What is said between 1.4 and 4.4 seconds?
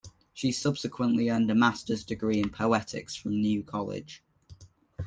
a master's degree in Poetics from New College.